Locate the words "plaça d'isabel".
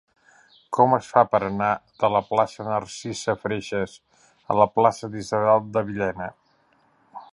4.79-5.71